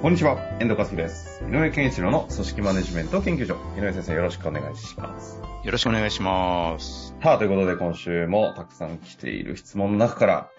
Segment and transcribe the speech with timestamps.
[0.00, 1.42] こんにちは、遠藤和樹です。
[1.42, 3.56] 井上健一郎の組織マネジメント研究所。
[3.76, 5.42] 井上先生、よろしくお願いします。
[5.64, 7.16] よろしくお願いします。
[7.20, 10.50] さあ、ということで今週もたくさん来ている質問の中から、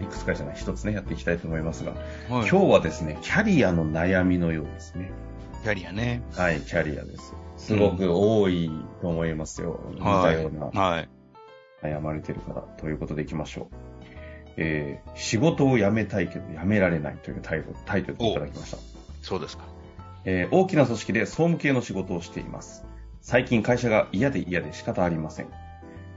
[0.00, 1.92] いくつか、じゃない、一つね、やっていきたいと思いますが、
[2.28, 5.12] 今今日はですね、キャリアの悩みのようですね。
[5.62, 6.24] キャリアね。
[6.34, 7.36] はい、キャリアです。
[7.56, 8.68] すごく多い
[9.00, 9.78] と思いますよ。
[9.92, 11.08] 似たようなはい。
[11.84, 13.97] 悩まれている方ということでいきましょう。
[14.60, 18.78] えー、仕事を辞めたいけど辞められないというタイトルタイトルでいただきました。
[19.22, 19.64] そうですか。
[20.24, 22.84] えー大きな組織で総務系の仕事をしています。
[23.22, 25.46] 最近会社が嫌で嫌で仕方ありません。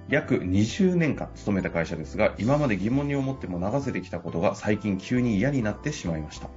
[0.10, 6.50] 約20年間勤めた会社ですが、今まで疑問に思っても流せてきたことが最近急に嫌になってしまいました。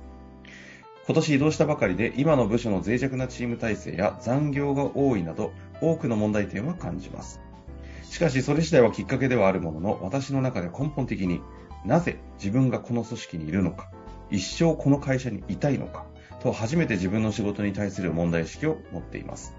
[1.06, 7.40] 今年移動したばかりで今の部署の脆弱なチーム体制や残業が多いなど多くの問題点は感じます。
[8.08, 11.42] しかしそれ自体はきっかけではあるものの私の中で根本的に
[11.84, 13.90] なぜ自分がこの組織にいるのか、
[14.30, 16.06] 一生この会社にいたいのか、
[16.40, 19.54] と初めて自分の仕事に対する問題意識を持っています。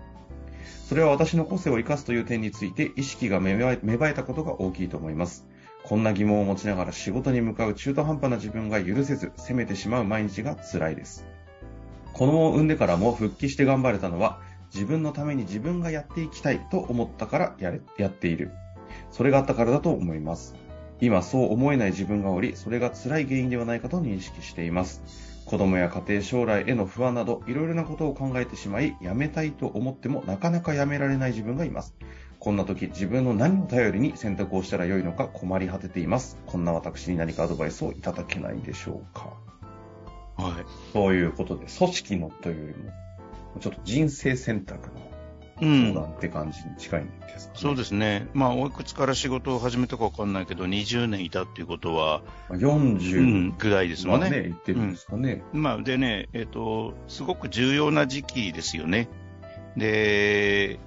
[0.88, 5.48] それは私の個性を生かすという点について意識が芽生えたことが大きいと思います。
[5.84, 11.26] こんな疑問を持ちながら仕事に向かう中途半端な自分が許せず責めてしまう毎日が辛いです。
[12.14, 14.40] 子供を産んでからも復帰して頑張れたのは
[14.74, 18.52] 自分のために自分がやっていきたいと思ったからやれやっている。
[19.12, 20.56] それがあったからだと思います。
[21.02, 25.02] 今そう思えない自分がおり、それが辛い原因ではないかと認識しています。
[25.46, 31.96] 子供や家庭将来への不安などいろいろなことを考えてしまい、辞めたいと思ってもなかなか辞められない自分がいます。
[32.40, 36.38] こんな時自分の何を頼りに選択をしたらよいのか困り果てています。
[36.46, 39.34] こんな私に何かアドバイスをいただけないでしょうか。
[40.38, 40.66] はい。
[40.94, 42.92] そういうことで、組織のというよりも、
[43.60, 45.15] ちょっと人生選択のう
[45.60, 45.94] 相ん。
[45.94, 47.60] 談って感じに近いんですかね。
[47.62, 48.28] そうですね。
[48.34, 54.28] まあ、おいくつから仕事を始めたかわかんないけど、20年いたっていうことは、う40ん、ぐらいですもんね。
[54.30, 55.42] ってるんですかね。
[55.54, 59.08] まあ、でね、えっ、と、すごく重要な時期ですよね。
[59.78, 60.80] で、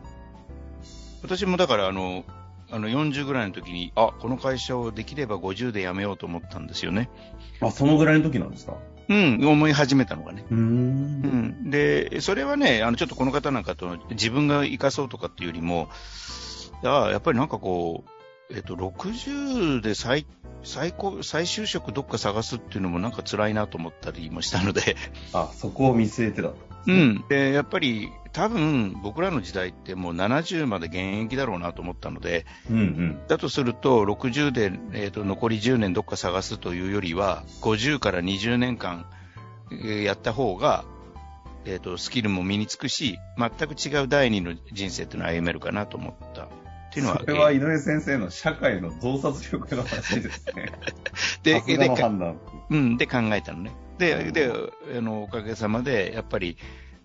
[1.22, 2.24] 私もだから、あの、
[2.70, 7.08] あの40ぐらいの時に、あ、この会社をできれば50で辞めようと思ったんですよね。
[7.60, 8.74] あ、そのぐらいの時なんですか？
[9.08, 10.44] うん、思い始めたのがね。
[10.50, 10.56] うー。
[10.56, 15.88] うんん、で、それはね、あの、ちょっとこの方なんかと自分が生かそうとかっていうよりも、
[16.84, 18.10] あやっぱりなんかこう、
[18.50, 20.26] えっと、60で最、
[20.62, 24.96] 最高、再就職どっか探すっていうのもなんか辛いなと思ったりもしたので、
[25.32, 26.52] あ、そこを見据えてだ。
[26.86, 27.24] うん。
[27.28, 33.20] で、やっぱり多分僕らの時代ってもう70まで現役だろうなと思ったので、うんうん。
[33.28, 39.06] だとすると60で、えっと残り10年どっか探すというよりは、50から20年間、
[39.70, 40.84] えーやった方が、
[41.66, 46.48] えっとスキルも身につくし、全く違う第二の人生っていうのを歩めるかなと思った。
[46.90, 50.72] っていうのは、それは井上先生の社会の洞察力の話ですね。
[51.42, 52.40] でさすがの判断。
[52.70, 53.72] うん、で考えたのね。
[53.98, 54.52] で、で、
[54.96, 56.56] あの、おかげさまで、やっぱり、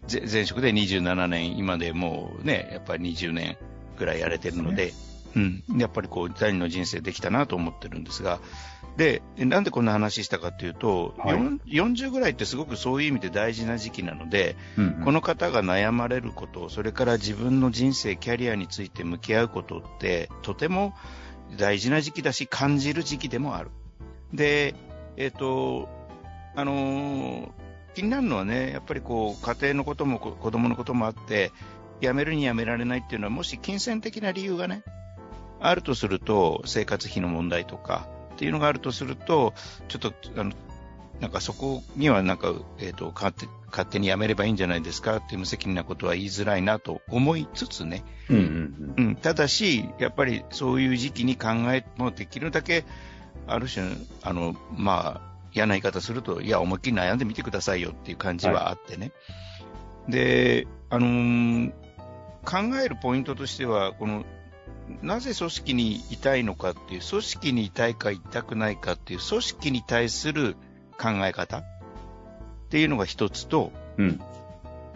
[0.08, 3.58] ぜ前職で27年、今でもうね、やっぱり20年
[3.98, 4.94] ぐらいやれてるので、
[5.36, 8.40] うん、やっぱりこう、第二の人生できたなと思ってるんですが、
[8.98, 11.34] で、なんでこんな話したかっていうと、はい。
[11.34, 15.04] よん40ぐらいってすごくそういう意味で大事な時期なので、うんうん。
[15.04, 20.94] この方が悩まれること、それから自分の人生、キャリアについて向き合うことって、とても
[21.58, 23.72] 大事な時期だし、感じる時期でもある。
[24.34, 24.76] で、
[25.18, 25.90] えっ、と、
[26.56, 27.64] あのー
[27.94, 31.52] 気になるのはね、やっぱりこう、家庭のこともこ子供のこともあって、
[32.02, 34.84] 辞めるに辞められないっていうのは、もし金銭的な理由がね、
[35.63, 39.53] あるとすると、生活費の問題とかっていうのがあるとすると、
[39.88, 40.52] ちょっと、あの、
[41.22, 48.03] なんかそこにはなんか、えっ、と、勝手、勝手に辞めればいいんじゃないですかっていう無責任なことは言いづらいなと思いつつね。
[48.29, 49.16] うんうんうん。
[49.16, 52.84] ただし、やっぱりそういう時期に考え、もうできるだけ、
[53.47, 53.85] ある種、
[54.22, 59.11] あの、まあ、嫌な言い方すると、いや、思いっきり悩んでみてくださいよっていう感じはあってね。
[60.09, 61.84] で、あのー
[62.43, 64.26] 考えるポイントとしては、この、
[65.02, 70.56] なぜ組織にいたいのかっていう、組織にいたいかいたくないかっていう、組織に対する
[71.00, 71.59] 考え方？
[71.59, 71.64] っ
[72.70, 74.06] ていうのが一つと、うん。
[74.06, 74.22] うん。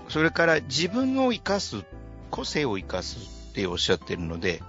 [0.10, 1.84] それから自分を生かす、
[2.32, 3.18] 個性を生かす
[3.50, 4.62] っておっしゃってるので、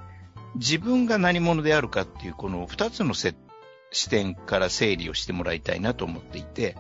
[0.56, 3.34] 自分が何者であるかっていう、この二つのせ
[3.90, 6.76] 視点から整理をしてもらいたいなと思っていて、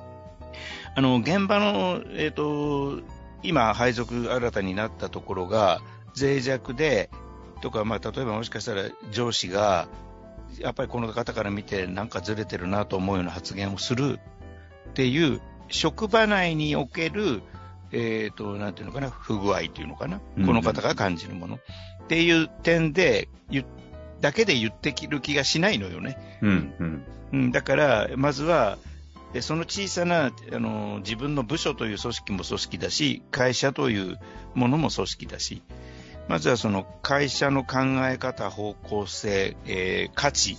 [0.94, 3.00] あの、現場の、えっ、と、
[3.42, 5.80] 今、配属新たになったところが、
[6.18, 7.10] 脆弱で、
[7.60, 9.88] とか、まあ、例えばもしかしたら上司が、
[10.58, 14.18] やっぱりこの方から見てなんかずれてるなと思うような発言をする
[14.90, 17.42] っていう職場内における、
[17.92, 21.60] えっ、と、なんていうのかな、不具合っていうのかな、うんこの方が感じるものっ
[22.08, 23.64] ていう点で、言
[24.20, 26.38] だけで言ってきる気がしないのよね。
[26.42, 27.04] うん、うん。
[27.32, 28.78] うん、だから、まずは、
[29.34, 34.18] えその小さなあの自分の部署という組織も組織だし、会社という
[34.54, 35.62] ものも組織だし、
[36.28, 37.78] まずはその会社の考
[38.08, 40.56] え方、方向性、えー価値、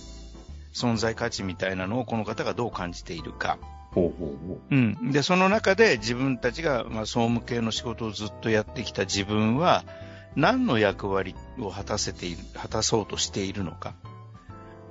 [0.72, 3.58] 存在価値みたいなのをこの方がどう感じているか。
[3.92, 4.74] ほうほうほう。
[4.74, 9.84] ん、でその中で自分たちが、まあ、総務系の仕事をずっとやってきた自分は
[10.36, 13.94] 何の役割を果たせている果たそうとしているのか。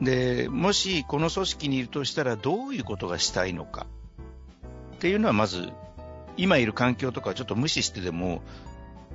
[0.02, 3.86] でもしこの組織にいるとしたらどういうことがしたいのか。
[4.96, 5.70] っていうのはまず
[6.36, 8.42] 今いる環境とかはちょっと無視してでも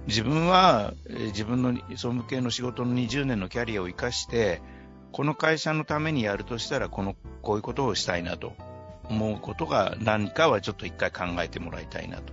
[0.06, 4.61] 自分はえー自分の総務系の仕事の20年のキャリアを生かして
[5.12, 8.53] この会社のためにやるとしたらこのこういうことをしたいなと
[9.09, 12.33] 思うことが何かはちょっと一回考えてもらいたいなと。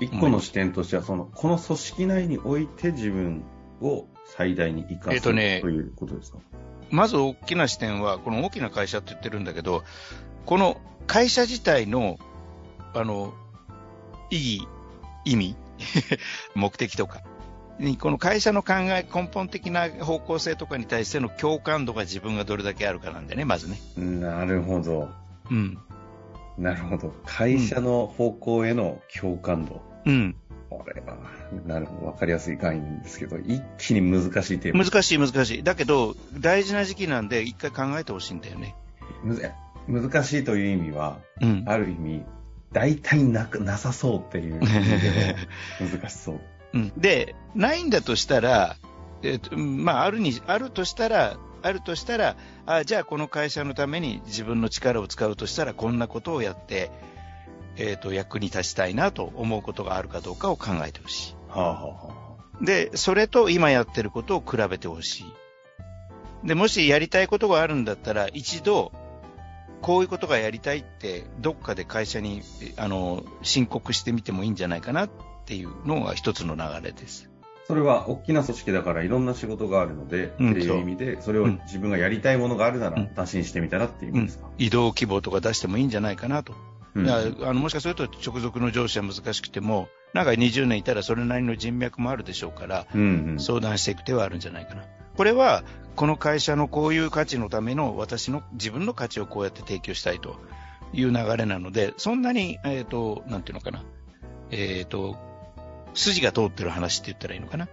[0.00, 0.04] う。
[0.04, 3.42] 一個の視点としては、その、この組織内において自分
[3.80, 6.38] を最大に生かす、えっとねということですか？
[6.90, 9.82] まず大きな視点は、この大きな会社って言ってるんだけど、
[10.44, 12.18] この会社自体の、
[12.94, 13.34] あの、
[14.30, 14.68] 意義、
[15.24, 15.56] 意味、
[16.54, 17.22] 目的とか、
[17.78, 23.78] にこの会社の考え、根本的な方向性とかに対しての共感度が自分がどれだけあるかなんだよね、まずね。
[23.96, 25.10] なるほど。
[25.50, 25.78] うん。
[26.58, 27.14] なるほど。
[27.26, 29.82] 会社の方向への共感度。
[30.06, 30.36] うん。
[30.70, 31.18] これは、
[31.66, 32.06] なるほど。
[32.06, 34.84] わかりやすい概念ですけど、一気に難しいテーマ。
[34.84, 35.62] 難しい難しい。
[35.62, 38.74] だけど、大事な時期なんで一回考えてほしいんだよね。
[39.88, 41.64] 難しいという意味は、うん。
[41.66, 42.24] ある意味、
[42.76, 46.40] 大体なく、なさそうっていう難しそう。
[46.74, 48.76] うん、で、ないんだとしたら、
[49.22, 52.36] えっとうんまあ、あるに、あるとしたら、あるとしたら、
[52.66, 56.90] あじゃあこの会社のために自分の力を使うとしたら、こんなことをやって、
[57.78, 62.66] えっ、と、役に立ちたいなと思うことがあるかどうかを考えてほしはあ、はあはあ、い。
[62.66, 66.46] で、それと今やってることを比べてほしい。
[66.46, 68.92] で、もしやりたいことがあるんだったら、一度、
[69.86, 75.10] こういうことがやりたいって、どっかで会社に、えあの、申告してみてもいいんじゃないかなっ
[75.44, 77.30] ていうのが一つの流れです。
[77.68, 84.48] それは大きな組織だからいろんな仕事があるので、うんっていう意味で、それをうん自分がやりたいものがあるならうん打診してみたらっていう意味ですか？
[84.58, 86.52] 移動希望とか出してもいいんじゃないかなと。
[86.96, 93.40] うんいやあのもしかすると直属の上司は難しくても、なんか20年いたらそれなりの人脈もあるでしょうから、うんうん。
[93.40, 94.82] 相談していく手はあるんじゃないかな。
[95.16, 95.64] これは、
[95.94, 100.36] この会社のこういう価値のための私の自分の価値をこうやって提供したいと
[100.92, 103.82] いう流れなので、そんなに、えっ、と、なんていうのかな。
[104.50, 105.16] えっ、と、
[105.94, 107.68] 筋が通ってる話って言ったらいいのかな？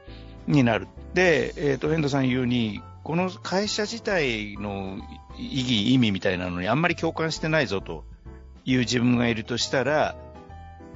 [0.48, 0.88] になる。
[1.14, 4.98] で、えっ、と、遠藤さん言うに、この会社自体の
[5.38, 8.06] 意義、意味みたいなのにあんまり共感してないぞと
[8.64, 10.16] いう自分がいるとしたら、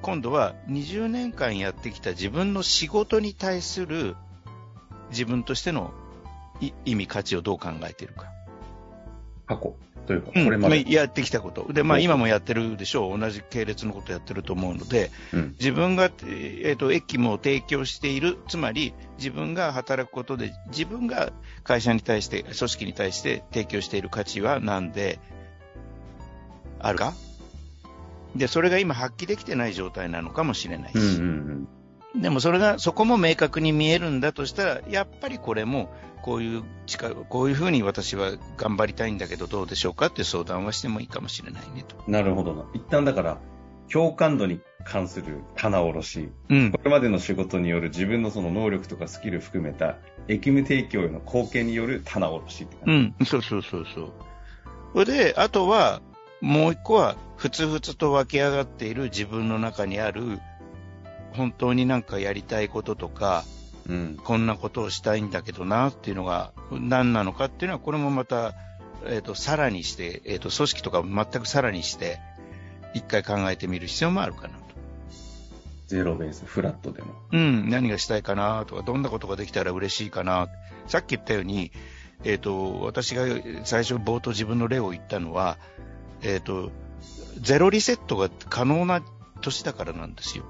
[0.02, 4.16] 今度は20年間やってきた自分の仕事に対する
[5.10, 5.92] 自分としての
[6.86, 8.26] 意味、価値をどう考えているか。
[9.46, 9.76] 過去
[10.08, 10.76] というか、うんこれまで。
[10.88, 11.72] あやってきたこと。
[11.72, 13.20] で、まあ今もやってるでしょう。
[13.20, 18.38] 同じ系列のことやってると思うので、うん自分が、えっ、と、駅務を提供している。
[18.48, 21.32] つまり、自分が働くことで、自分が
[21.64, 25.20] 会社に対して、組織に対して提供している価値は何で
[26.80, 27.14] あるか？
[28.36, 30.98] で、それが今発揮できてない状態なのかもしれないし。
[30.98, 31.68] うんうん
[32.16, 41.96] でもそれが、そこも明確に見えるんだとしたら、やっぱりこれも、こういう力、こういうふうに私は頑張りたいんだけどどうでしょうかって相談はしてもいいかもしれないねと。
[42.06, 42.14] うん。
[42.14, 42.66] なるほどな。
[42.74, 43.38] 一旦だから、
[43.92, 46.80] 共感度に関する棚卸し、うんこ。
[46.84, 49.98] れまでの仕事による自分のその能力とかスキル含めた、
[50.28, 53.24] 役務提供への貢献による棚卸しってう感じ。
[53.24, 53.26] ん。
[53.26, 54.12] そうそうそうそう。
[54.94, 56.02] それで、あとは、
[56.42, 60.40] もう一個は、ふつふつと湧き上がっている自分の中にある、
[61.38, 63.46] 本当になんかやりたいこととか、
[63.88, 64.20] うん。
[64.22, 68.54] こんなことをしたいんだけどなっていうのが何なのかっていうのは、これもまた、
[69.06, 72.20] えっ、と、さらにして、えっ、と、組織とか全くさらにして、
[72.94, 74.58] 一回考えてみる必要もあるかなと。
[75.88, 77.08] ゼロベース、フラットでの。
[77.32, 80.50] うん、何がしたいかなとか、どんなことができたら嬉しいかな。
[80.88, 81.72] さっき言ったように、
[82.24, 83.24] えっ、と、私が
[83.64, 85.58] 最初冒頭自分の例を言ったのは、
[86.22, 86.72] えっ、と、
[87.40, 89.02] ゼロリセットが可能な
[89.42, 90.44] 年だからなんですよ。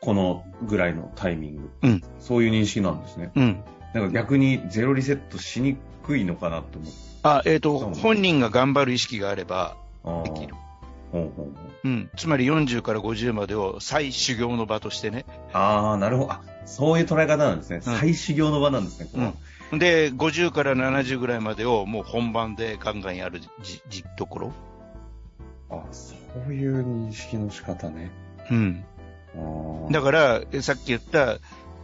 [0.00, 1.70] あ、このぐらいのタイミング。
[1.82, 2.02] うん。
[2.20, 3.30] そういう認識なんですね。
[3.34, 3.64] うん。
[3.94, 6.96] なんか逆にゼロリセットしにくいのかなと思って。
[7.22, 10.54] あ、えっ、と、本人が頑張る意識があれば、あできる。
[11.10, 11.48] ほうほうほう
[11.84, 12.10] うん。
[12.16, 15.24] つまり40から50までを再修行の場としてね。
[15.52, 16.32] ああ、なるほど。
[16.32, 17.80] あ、そういう捉え方なんですね。
[17.80, 19.34] 再修行の場なんですね、
[19.72, 19.78] うん。
[19.78, 24.52] で、50から70ぐらいまでをもう本番でガンガンやるじ、じ、ところ。
[25.70, 26.14] あ、そ
[26.46, 28.10] ういう認識の仕方ね。
[28.50, 28.84] うん。
[29.90, 31.38] だから、えさっき言った、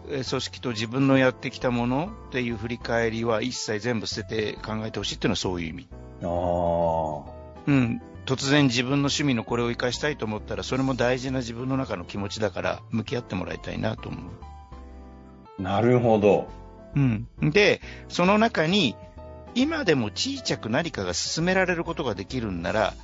[0.09, 5.89] え組織と自分のやってきたものっていう振り返りは一切全部捨てて考えてほしいっていうのはそういう意味。
[6.23, 7.23] あー。
[7.67, 8.03] うん。
[8.27, 14.19] 突然自分の趣味のこれを活かしたいと思ったら、それも大事な自分の中の気持ちだから、向き合ってもらいたいなと思
[15.59, 15.63] う。
[15.63, 16.49] なるほど。
[16.97, 17.29] うん。
[17.41, 18.97] で、その中に、
[19.55, 22.95] 今でも小さく何かが進められることができるんなら、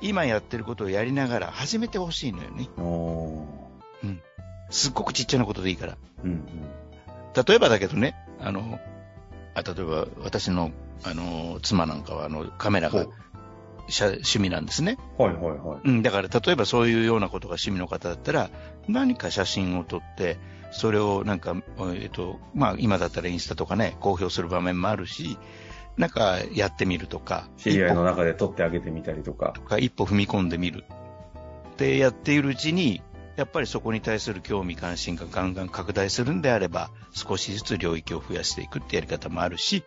[0.00, 2.68] 今やってることをやりながら始めてほしいのよね。
[4.02, 4.18] おー。
[4.70, 5.96] すっごくちっちゃなことでいいから。
[6.24, 6.44] うんうん。
[7.46, 8.78] 例えばだけどね、あの、
[9.54, 10.72] あ例えば私の、
[11.04, 13.06] あの、妻なんかは、あの、カメラが
[13.88, 14.98] 趣味なんですね。
[15.16, 15.88] はいはいはい。
[15.88, 18.50] うん、だから例えばそういうようなことが趣味の方だったら、
[18.88, 20.38] 何か写真を撮って、
[20.70, 21.56] それをなんか、
[21.94, 25.38] えっと、まあ今だったらインスタとかね、公表する場面もあるし、
[25.96, 29.52] なんかやってみるとか、知り合いの中で撮ってあげてみたりとか。
[29.54, 30.84] とか一歩踏み込んでみる。
[31.72, 33.02] ってやっているうちに、
[33.38, 39.84] やっぱりそこに対する興味関心がガンガン拡大するんであれば、少しずつ領域を増やしていくってやり方もあるし、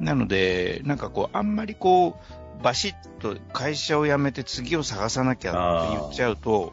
[0.00, 2.18] なので、なんかこう、あんまりこ
[2.60, 6.72] う、バシッと会社を辞めて次を探さなきゃって言っちゃうと、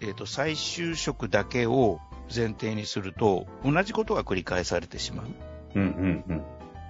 [0.00, 1.98] えっ、と、再就職だけを
[2.32, 5.26] 前提にすると、同じことが繰り返されてしまう。
[5.74, 6.42] うんうんうん。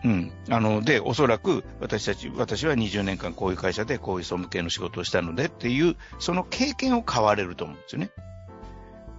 [0.05, 0.33] うん。
[0.49, 8.11] あの、で、おそらく私たち、私は20年間こういう会社でこういう総務系の仕事をしたのでっていう、その経験を買われると思うんですよね。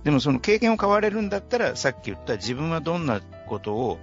[0.03, 3.99] でもその経験を買われるんだったら、さっき言った自分はどんなことを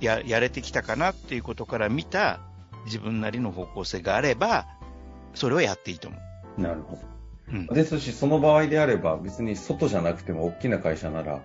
[0.00, 2.40] や、やれてきたかなっていうことから見た
[2.86, 4.66] 自分なりの方向性があれば、
[5.34, 6.18] それをやっていいと思
[6.58, 6.60] う。
[6.60, 7.02] なるほど。
[7.52, 7.66] うん。
[7.66, 11.40] ですし、その場合であれば、別に外じゃなくても大きな会社なら、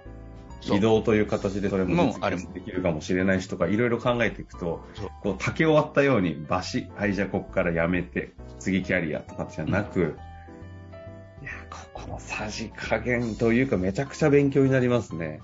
[0.62, 4.84] 移動という形でそれも実現できるかもしれないしとか、いろいろ考えていくと
[5.22, 10.18] こう竹を割ったように、バシはい、じゃあここからやめて、次キャリアとかじゃなく、
[11.42, 15.42] いや、ここのさじ加減というか、めちゃくちゃ勉強になりますね。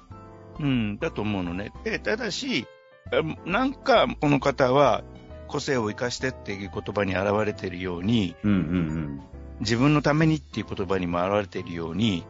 [0.60, 1.72] うん、だと思うのね。
[1.84, 2.68] で、ただし、
[3.12, 5.04] うんなんかこの方は
[5.48, 9.22] 個性を生かしてっていう言葉に表れているように、うんうん
[9.60, 12.26] 自分のためにっていう言葉にも表れているように、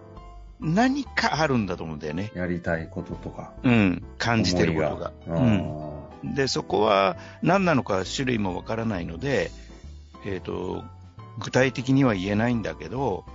[0.63, 2.31] 何かあるんだと思うんだよね。
[2.33, 2.41] うん。
[2.41, 3.53] やりたいこととか。
[3.63, 4.03] うん。
[4.17, 5.11] 感じてることが。
[5.27, 5.39] う
[6.25, 6.35] ん。
[6.35, 9.51] で、そこは何なのか種類もわからないので、
[10.25, 10.83] えっ、と、
[11.39, 13.25] 具体的には言えないんだけど、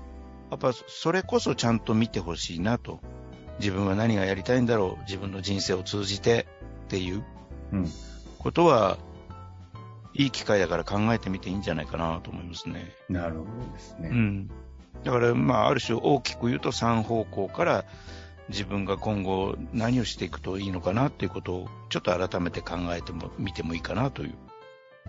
[0.51, 3.01] やっぱそれこそちゃんと見てほしいなと。
[3.61, 5.03] 自分は何がやりたいんだろう。
[5.05, 6.47] 自分の人生を通じて
[6.87, 7.25] っていう。
[8.39, 8.97] ことは、
[10.15, 12.93] いい機会だから考えてみていいんじゃないかなと思いますね。
[13.09, 14.09] なるほどですね。
[14.11, 14.51] うん。
[15.05, 17.85] だから、まあ、ある種大きく言うと3方向から
[18.49, 24.35] 自分が今後何をしていくといいのかなっていうことをちょっと改めて考えてもみてもいいかなという。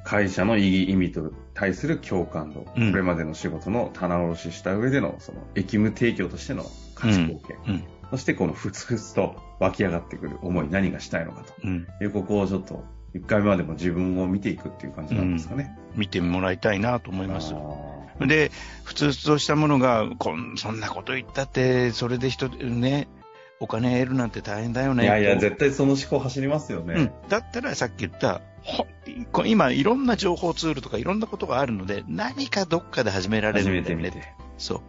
[0.04, 6.64] 会社の意義、意味と対する共感度、うんこれまでの仕事の棚卸しした上での、その、役務提供としての
[6.96, 7.84] 価値貢献、うん。
[8.12, 11.88] そしてこのふつふつと湧き上がってくる思い、何がしたいのかとうん。
[12.02, 15.78] いう、ここをちょっと、一回目までも自分を見ていくっていう感じなんですかね。
[15.96, 17.54] 見てもらいたいなと思います。
[18.20, 18.52] あで、
[18.84, 23.08] 普通としたものが、こん、そんなこと言ったって、それで人、ね、
[23.60, 25.04] お金得るなんて大変だよね。
[25.04, 26.94] ーいやいや、と絶対その思考走りますよね。
[26.96, 27.12] うん。
[27.30, 28.42] だったらさっき言った、
[29.46, 33.82] 今いろんな情報ツールとかいろんなことがあるので、何かどっかで始められ初るね。
[33.82, 34.34] めて見て。
[34.58, 34.82] そう。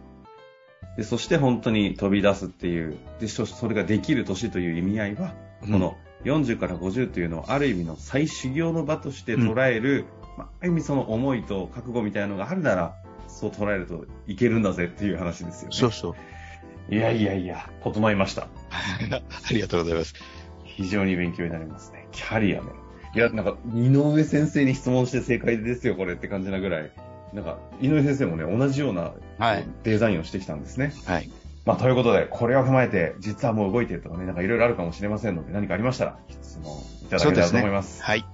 [0.97, 10.05] で、そして本当に飛び出すっていう、で、そそれができる年という意味合いは、この40から50というのをある意味の再修行の場として捉える、
[10.37, 13.00] まあ、ある意味その思いと覚悟みたいなのがあるなら、
[13.39, 15.75] そう捉えるといけるんだぜっていう話ですよね。
[15.75, 16.15] そうそう。
[16.93, 18.47] いやいやいや、整いました。
[18.69, 18.99] あ
[19.51, 20.13] りがとうございます。
[20.63, 22.07] 非常に勉強になりますね。
[22.11, 22.67] キャリアね。
[23.13, 26.91] いや、なんか、井上先生に質問して正解ですよ、これって感じなぐらい。
[27.33, 30.93] なんか、井上先生もね、同じようなはいデザインをしてきたんですね。
[31.05, 31.29] はい。
[31.65, 36.73] まあ、ということで、これを踏まえて、実はもう動いてるとかね、なんかいろいろあるかもしれませんので、何かありましたら、質問
[37.03, 38.01] いただけたらと思います。
[38.03, 38.25] はい。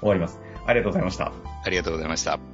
[0.00, 0.40] 終わります。
[0.66, 1.32] ありがとうございました。
[1.64, 2.53] ありがとうございました。